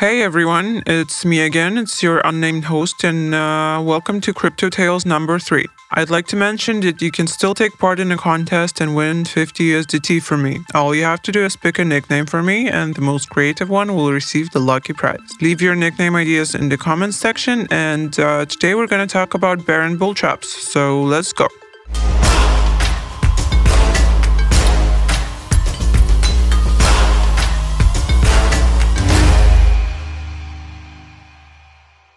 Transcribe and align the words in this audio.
Hey 0.00 0.22
everyone, 0.22 0.82
it's 0.86 1.26
me 1.26 1.40
again. 1.40 1.76
It's 1.76 2.02
your 2.02 2.22
unnamed 2.24 2.64
host, 2.64 3.04
and 3.04 3.34
uh, 3.34 3.82
welcome 3.84 4.18
to 4.22 4.32
Crypto 4.32 4.70
Tales 4.70 5.04
number 5.04 5.38
three. 5.38 5.66
I'd 5.90 6.08
like 6.08 6.26
to 6.28 6.36
mention 6.36 6.80
that 6.80 7.02
you 7.02 7.10
can 7.10 7.26
still 7.26 7.52
take 7.52 7.76
part 7.76 8.00
in 8.00 8.10
a 8.10 8.16
contest 8.16 8.80
and 8.80 8.96
win 8.96 9.26
50 9.26 9.62
USDT 9.62 10.22
from 10.22 10.42
me. 10.42 10.60
All 10.72 10.94
you 10.94 11.04
have 11.04 11.20
to 11.20 11.32
do 11.32 11.44
is 11.44 11.54
pick 11.54 11.78
a 11.78 11.84
nickname 11.84 12.24
for 12.24 12.42
me, 12.42 12.66
and 12.66 12.94
the 12.94 13.02
most 13.02 13.28
creative 13.28 13.68
one 13.68 13.94
will 13.94 14.10
receive 14.10 14.50
the 14.52 14.58
lucky 14.58 14.94
prize. 14.94 15.20
Leave 15.42 15.60
your 15.60 15.74
nickname 15.74 16.16
ideas 16.16 16.54
in 16.54 16.70
the 16.70 16.78
comments 16.78 17.18
section, 17.18 17.68
and 17.70 18.18
uh, 18.18 18.46
today 18.46 18.74
we're 18.74 18.86
going 18.86 19.06
to 19.06 19.12
talk 19.12 19.34
about 19.34 19.66
bear 19.66 19.82
and 19.82 19.98
bull 19.98 20.14
traps. 20.14 20.48
So 20.72 21.02
let's 21.02 21.34
go. 21.34 21.46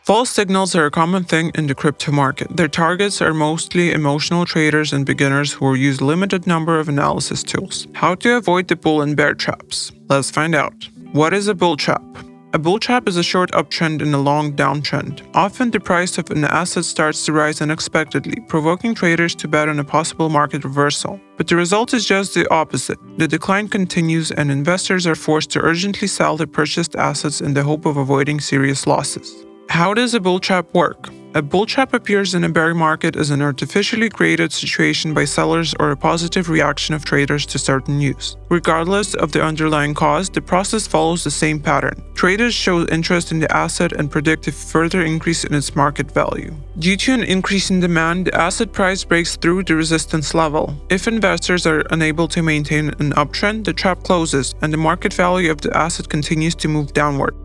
False 0.03 0.30
signals 0.30 0.75
are 0.75 0.85
a 0.85 0.91
common 0.91 1.23
thing 1.23 1.49
in 1.55 1.67
the 1.67 1.73
crypto 1.73 2.12
market. 2.12 2.57
Their 2.57 2.67
targets 2.67 3.21
are 3.21 3.34
mostly 3.34 3.93
emotional 3.93 4.43
traders 4.43 4.91
and 4.91 5.05
beginners 5.05 5.53
who 5.53 5.76
use 5.76 6.02
limited 6.02 6.45
number 6.45 6.77
of 6.77 6.89
analysis 6.89 7.41
tools. 7.41 7.88
How 7.93 8.16
to 8.16 8.35
avoid 8.35 8.67
the 8.67 8.76
bull 8.76 9.02
and 9.02 9.16
bear 9.16 9.34
traps? 9.34 9.93
Let's 10.09 10.29
find 10.29 10.55
out. 10.55 10.89
What 11.13 11.34
is 11.34 11.48
a 11.48 11.55
bull 11.55 11.77
trap? 11.77 12.03
A 12.52 12.59
bull 12.59 12.79
trap 12.79 13.07
is 13.07 13.16
a 13.16 13.23
short 13.23 13.52
uptrend 13.53 14.02
in 14.02 14.13
a 14.13 14.17
long 14.17 14.52
downtrend. 14.52 15.21
Often 15.34 15.71
the 15.71 15.79
price 15.79 16.17
of 16.17 16.29
an 16.31 16.43
asset 16.43 16.84
starts 16.84 17.26
to 17.26 17.31
rise 17.31 17.62
unexpectedly, 17.62 18.41
provoking 18.49 18.93
traders 18.93 19.34
to 19.35 19.48
bet 19.48 19.70
on 19.70 19.79
a 19.79 19.85
possible 19.85 20.27
market 20.27 20.65
reversal. 20.65 21.17
But 21.38 21.48
the 21.48 21.55
result 21.55 21.93
is 21.93 22.05
just 22.05 22.34
the 22.34 22.45
opposite. 22.51 22.99
The 23.17 23.29
decline 23.29 23.70
continues 23.70 24.31
and 24.31 24.51
investors 24.51 25.07
are 25.07 25.15
forced 25.15 25.51
to 25.51 25.62
urgently 25.62 26.09
sell 26.09 26.35
their 26.35 26.45
purchased 26.45 26.98
assets 26.98 27.40
in 27.40 27.54
the 27.54 27.63
hope 27.63 27.85
of 27.85 27.95
avoiding 27.95 28.41
serious 28.41 28.85
losses. 28.85 29.45
How 29.70 29.94
does 29.94 30.13
a 30.13 30.20
bull 30.20 30.40
trap 30.40 30.73
work? 30.73 31.09
A 31.35 31.41
bull 31.41 31.65
trap 31.65 31.96
appears 31.96 32.35
in 32.35 32.43
a 32.43 32.49
bear 32.49 32.76
market 32.76 33.15
as 33.15 33.32
an 33.32 33.41
artificially 33.41 34.07
created 34.07 34.54
situation 34.54 35.15
by 35.15 35.26
sellers 35.26 35.74
or 35.79 35.90
a 35.90 35.98
positive 35.98 36.48
reaction 36.48 36.93
of 36.93 37.04
traders 37.04 37.48
to 37.48 37.57
certain 37.57 37.98
news. 37.98 38.37
Regardless 38.49 39.15
of 39.15 39.32
the 39.32 39.41
underlying 39.41 39.96
cause, 39.96 40.29
the 40.29 40.41
process 40.41 40.85
follows 40.85 41.24
the 41.24 41.32
same 41.32 41.60
pattern. 41.60 42.04
Traders 42.13 42.54
show 42.54 42.85
interest 42.85 43.32
in 43.32 43.40
the 43.40 43.52
asset 43.52 43.93
and 43.93 44.12
predict 44.12 44.48
a 44.48 44.52
further 44.52 45.02
increase 45.02 45.43
in 45.43 45.55
its 45.55 45.76
market 45.76 46.12
value. 46.12 46.54
Due 46.77 46.98
to 46.98 47.13
an 47.13 47.24
increase 47.24 47.71
in 47.71 47.80
demand, 47.80 48.27
the 48.27 48.35
asset 48.35 48.71
price 48.71 49.04
breaks 49.04 49.37
through 49.37 49.63
the 49.63 49.76
resistance 49.76 50.35
level. 50.35 50.76
If 50.90 51.07
investors 51.07 51.65
are 51.65 51.84
unable 51.90 52.27
to 52.27 52.43
maintain 52.43 52.90
an 52.99 53.13
uptrend, 53.13 53.65
the 53.65 53.74
trap 53.74 54.04
closes 54.04 54.54
and 54.62 54.71
the 54.71 54.77
market 54.77 55.13
value 55.13 55.49
of 55.49 55.62
the 55.62 55.76
asset 55.76 56.09
continues 56.09 56.54
to 56.55 56.68
move 56.68 56.93
downward. 56.93 57.35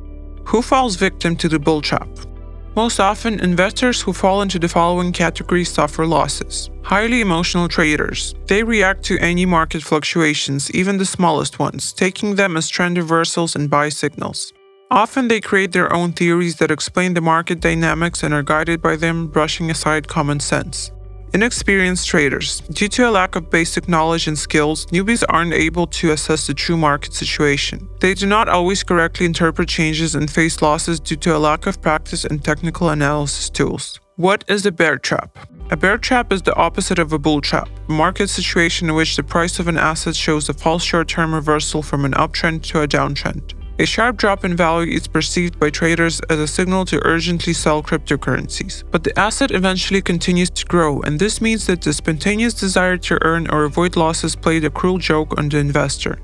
Who 0.49 0.63
falls 0.63 0.97
victim 0.97 1.37
to 1.37 1.49
the 1.49 1.59
bull 1.59 1.83
trap? 1.83 2.09
Most 2.75 3.01
often, 3.01 3.39
investors 3.41 4.01
who 4.01 4.15
fall 4.15 4.41
into 4.41 4.59
the 4.59 4.67
following 4.67 5.13
categories 5.13 5.69
suffer 5.69 6.07
losses. 6.07 6.71
Highly 6.83 7.21
emotional 7.21 7.69
traders. 7.69 8.35
They 8.47 8.63
react 8.63 9.03
to 9.05 9.19
any 9.19 9.45
market 9.45 9.83
fluctuations, 9.83 10.71
even 10.71 10.97
the 10.97 11.05
smallest 11.05 11.59
ones, 11.59 11.93
taking 11.93 12.37
them 12.37 12.57
as 12.57 12.71
trend 12.71 12.97
reversals 12.97 13.57
and 13.57 13.69
buy 13.69 13.91
signals. 13.91 14.55
Often 14.91 15.29
they 15.29 15.43
create 15.43 15.73
their 15.73 15.93
own 15.93 16.13
theories 16.13 16.57
that 16.57 16.71
explain 16.71 17.13
the 17.13 17.21
market 17.21 17.61
dynamics 17.61 18.23
and 18.23 18.33
are 18.33 18.43
guided 18.43 18.81
by 18.81 18.97
them, 18.97 19.27
brushing 19.27 19.71
aside 19.71 20.09
common 20.09 20.41
sense. 20.41 20.93
Inexperienced 21.35 22.09
traders. 22.09 22.61
Due 22.71 22.89
to 22.89 23.09
a 23.09 23.11
lack 23.11 23.37
of 23.37 23.51
basic 23.51 23.87
knowledge 23.87 24.27
and 24.27 24.39
skills, 24.39 24.87
newbies 24.87 25.23
aren't 25.29 25.53
able 25.53 25.87
to 25.87 26.11
assess 26.13 26.47
the 26.47 26.55
true 26.55 26.77
market 26.77 27.13
situation. 27.13 27.87
They 28.01 28.15
do 28.15 28.27
not 28.27 28.49
always 28.49 28.83
correctly 28.83 29.27
interpret 29.27 29.69
changes 29.69 30.15
and 30.15 30.31
face 30.31 30.63
losses 30.63 30.99
due 30.99 31.17
to 31.17 31.37
a 31.37 31.39
lack 31.39 31.67
of 31.67 31.83
practice 31.83 32.25
and 32.25 32.43
technical 32.43 32.89
analysis 32.89 33.51
tools. 33.51 34.01
What 34.17 34.43
is 34.49 34.65
a 34.65 34.73
bear 34.73 34.97
trap? 34.97 35.39
A 35.71 35.77
bear 35.77 35.99
trap 35.99 36.33
is 36.33 36.41
the 36.43 36.57
opposite 36.57 36.99
of 36.99 37.13
a 37.13 37.19
bull 37.19 37.43
trap, 37.43 37.69
a 37.89 37.93
market 37.93 38.29
situation 38.29 38.89
in 38.89 38.95
which 38.95 39.15
the 39.15 39.23
price 39.23 39.59
of 39.59 39.69
an 39.69 39.77
asset 39.77 40.17
shows 40.17 40.49
a 40.49 40.55
false 40.55 40.83
short 40.83 41.09
term 41.09 41.35
reversal 41.35 41.83
from 41.83 42.07
an 42.07 42.13
uptrend 42.13 42.63
to 42.63 42.81
a 42.81 42.89
downtrend. 42.89 43.53
A 43.81 43.87
sharp 43.87 44.17
drop 44.17 44.45
in 44.45 44.57
value 44.57 44.93
is 44.93 45.07
perceived 45.07 45.61
by 45.61 45.71
traders 45.71 46.21
as 46.29 46.41
a 46.41 46.49
signal 46.49 46.85
to 46.87 47.01
urgently 47.07 47.53
sell 47.53 47.81
cryptocurrencies. 47.81 48.83
But 48.91 49.05
the 49.05 49.17
asset 49.17 49.53
eventually 49.53 50.03
continues 50.03 50.51
to 50.51 50.67
grow, 50.67 51.01
and 51.03 51.17
this 51.17 51.41
means 51.41 51.67
that 51.67 51.83
the 51.83 51.93
spontaneous 51.93 52.55
desire 52.55 52.97
to 52.97 53.25
earn 53.25 53.49
or 53.49 53.63
avoid 53.63 53.95
losses 53.95 54.35
played 54.35 54.65
a 54.65 54.71
cruel 54.71 54.99
joke 54.99 55.39
on 55.39 55.49
the 55.49 55.59
investor. 55.59 56.19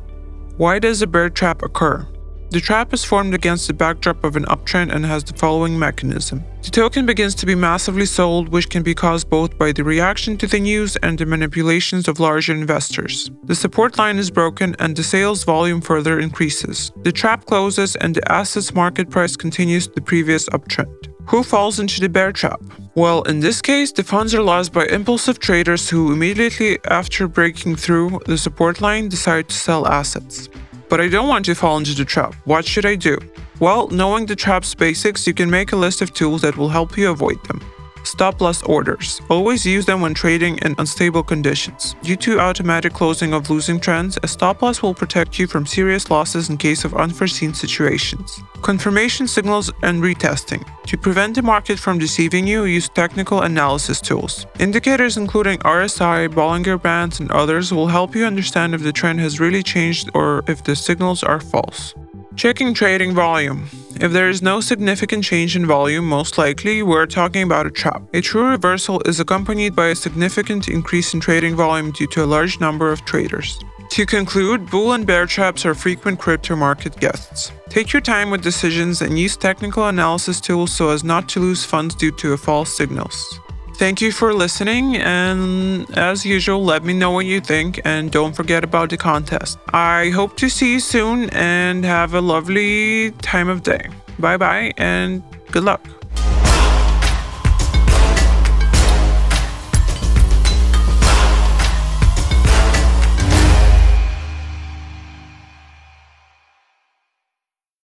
Why 0.57 0.81
does 0.81 1.01
a 1.01 1.07
bear 1.07 1.31
trap 1.31 1.63
occur? 1.63 2.09
The 2.51 2.61
trap 2.61 2.95
is 2.95 3.05
formed 3.05 3.35
against 3.35 3.67
the 3.67 3.75
backdrop 3.75 4.23
of 4.23 4.37
an 4.37 4.45
uptrend 4.45 4.95
and 4.95 5.05
has 5.05 5.25
the 5.25 5.35
following 5.35 5.79
mechanism. 5.79 6.45
The 6.63 6.71
token 6.71 7.05
begins 7.05 7.35
to 7.37 7.47
be 7.47 7.55
massively 7.55 8.07
sold, 8.07 8.49
which 8.49 8.71
can 8.71 8.83
be 8.83 8.95
caused 8.95 9.29
both 9.29 9.59
by 9.59 9.73
the 9.73 9.83
reaction 9.85 10.37
to 10.39 10.47
the 10.47 10.61
news 10.61 10.97
and 10.97 11.19
the 11.19 11.27
manipulations 11.27 12.07
of 12.07 12.21
larger 12.21 12.53
investors. 12.53 13.31
The 13.45 13.55
support 13.55 13.99
line 13.99 14.19
is 14.19 14.31
broken 14.31 14.77
and 14.79 14.95
the 14.95 15.03
sales 15.03 15.45
volume 15.45 15.81
further 15.81 16.21
increases. 16.21 16.93
The 17.03 17.13
trap 17.13 17.45
closes 17.47 17.97
and 17.97 18.15
the 18.15 18.33
asset's 18.33 18.73
market 18.73 19.11
price 19.11 19.37
continues 19.37 19.89
the 19.89 20.01
previous 20.01 20.49
uptrend. 20.51 20.95
Who 21.27 21.43
falls 21.43 21.81
into 21.81 22.01
the 22.01 22.09
bear 22.09 22.33
trap? 22.33 22.61
Well, 22.95 23.23
in 23.23 23.41
this 23.41 23.61
case, 23.63 23.91
the 23.91 24.05
funds 24.05 24.35
are 24.35 24.43
lost 24.43 24.73
by 24.73 24.87
impulsive 24.87 25.39
traders 25.39 25.89
who 25.89 26.13
immediately 26.13 26.79
after 26.85 27.27
breaking 27.27 27.77
through 27.77 28.21
the 28.27 28.39
support 28.39 28.81
line 28.81 29.09
decide 29.09 29.49
to 29.49 29.55
sell 29.55 29.87
assets. 29.87 30.49
But 30.95 31.01
I 31.01 31.09
don't 31.09 31.27
want 31.27 31.45
to 31.47 31.57
fall 31.57 31.77
into 31.77 31.93
the 31.93 32.05
trap. 32.05 32.37
What 32.45 32.65
should 32.65 32.87
I 32.87 32.95
do? 32.95 33.19
Well, 33.59 33.89
knowing 33.89 34.27
the 34.27 34.37
trap's 34.37 34.77
basics, 34.77 35.27
you 35.27 35.35
can 35.35 35.51
make 35.51 35.73
a 35.73 35.77
list 35.77 36.01
of 36.03 36.15
tools 36.15 36.43
that 36.43 36.57
will 36.57 36.69
help 36.69 36.97
you 36.97 37.11
avoid 37.11 37.45
them. 37.49 37.61
Stop 38.05 38.41
loss 38.41 38.63
orders. 38.63 39.21
Always 39.29 39.67
use 39.67 39.87
them 39.87 40.01
when 40.01 40.15
trading 40.15 40.59
in 40.59 40.75
unstable 40.79 41.23
conditions. 41.23 41.97
Due 42.03 42.17
to 42.17 42.39
automatic 42.39 42.93
closing 42.93 43.33
of 43.33 43.51
losing 43.51 43.81
trends, 43.81 44.19
a 44.23 44.29
stop 44.29 44.63
loss 44.63 44.83
will 44.83 44.95
protect 44.95 45.39
you 45.39 45.47
from 45.47 45.67
serious 45.67 46.11
losses 46.11 46.51
in 46.51 46.57
case 46.57 46.85
of 46.85 46.95
unforeseen 46.95 47.55
situations. 47.55 48.41
Confirmation 48.63 49.27
signals 49.27 49.73
and 49.83 50.03
retesting. 50.03 50.65
To 50.87 50.97
prevent 50.99 51.35
the 51.35 51.43
market 51.43 51.79
from 51.79 51.99
deceiving 51.99 52.47
you, 52.47 52.65
use 52.65 52.89
technical 52.89 53.43
analysis 53.43 54.01
tools. 54.01 54.47
Indicators 54.59 55.17
including 55.17 55.59
RSI, 55.61 56.29
Bollinger 56.29 56.81
Bands, 56.81 57.21
and 57.21 57.31
others 57.31 57.73
will 57.73 57.89
help 57.89 58.15
you 58.15 58.25
understand 58.25 58.75
if 58.75 58.83
the 58.83 58.93
trend 58.93 59.21
has 59.21 59.41
really 59.41 59.63
changed 59.63 60.11
or 60.15 60.45
if 60.47 60.63
the 60.63 60.77
signals 60.77 61.23
are 61.23 61.41
false. 61.41 61.95
Checking 62.37 62.75
trading 62.75 63.15
volume. 63.15 63.69
If 64.01 64.13
there 64.13 64.29
is 64.29 64.43
no 64.43 64.61
significant 64.61 65.25
change 65.25 65.55
in 65.55 65.67
volume, 65.67 66.09
most 66.09 66.37
likely 66.37 66.83
we're 66.83 67.07
talking 67.07 67.43
about 67.45 67.67
a 67.67 67.71
trap. 67.71 68.03
A 68.13 68.21
true 68.21 68.49
reversal 68.49 69.01
is 69.07 69.21
accompanied 69.21 69.77
by 69.77 69.89
a 69.89 69.95
significant 69.95 70.69
increase 70.69 71.15
in 71.15 71.21
trading 71.21 71.55
volume 71.55 71.93
due 71.93 72.09
to 72.09 72.25
a 72.25 72.27
large 72.27 72.59
number 72.61 72.91
of 72.91 73.05
traders. 73.05 73.59
To 73.91 74.05
conclude, 74.05 74.69
bull 74.71 74.93
and 74.93 75.07
bear 75.07 75.27
traps 75.27 75.65
are 75.65 75.75
frequent 75.75 76.19
crypto 76.19 76.57
market 76.57 76.97
guests. 76.99 77.53
Take 77.69 77.93
your 77.93 78.03
time 78.03 78.31
with 78.31 78.43
decisions 78.43 79.01
and 79.01 79.17
use 79.19 79.37
technical 79.37 79.87
analysis 79.87 80.41
tools 80.41 80.75
so 80.75 80.91
as 80.91 81.05
not 81.05 81.29
to 81.29 81.41
lose 81.41 81.65
funds 81.65 81.95
due 81.95 82.11
to 82.13 82.37
false 82.37 82.77
signals. 82.77 83.39
Thank 83.77 84.01
you 84.01 84.13
for 84.13 84.33
listening, 84.33 84.97
and 84.97 85.91
as 85.99 86.25
usual, 86.25 86.65
let 86.65 86.85
me 86.85 86.93
know 86.95 87.11
what 87.11 87.27
you 87.27 87.41
think, 87.41 87.81
and 87.85 88.11
don't 88.11 88.33
forget 88.33 88.63
about 88.63 88.91
the 88.91 88.97
contest. 88.97 89.59
I 89.73 90.11
hope 90.11 90.37
to 90.37 90.49
see 90.49 90.75
you 90.75 90.81
soon 90.81 91.29
and 91.31 91.85
have 91.85 92.15
a 92.15 92.21
lovely 92.21 93.11
time 93.21 93.49
of 93.49 93.63
day. 93.63 93.89
Bye 94.19 94.37
bye, 94.37 94.73
and 94.77 95.23
good 95.51 95.65
luck. 95.65 95.83